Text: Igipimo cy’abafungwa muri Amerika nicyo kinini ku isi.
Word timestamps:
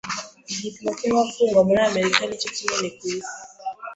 Igipimo 0.51 0.89
cy’abafungwa 0.99 1.59
muri 1.67 1.79
Amerika 1.89 2.21
nicyo 2.25 2.49
kinini 2.55 2.89
ku 2.97 3.01
isi. 3.13 3.31